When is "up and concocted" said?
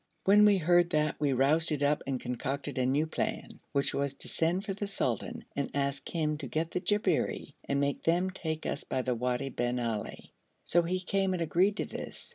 1.83-2.79